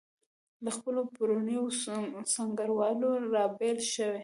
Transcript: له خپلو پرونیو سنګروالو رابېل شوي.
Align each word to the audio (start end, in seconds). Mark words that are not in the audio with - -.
له 0.63 0.69
خپلو 0.77 1.01
پرونیو 1.15 1.63
سنګروالو 2.35 3.09
رابېل 3.35 3.77
شوي. 3.93 4.19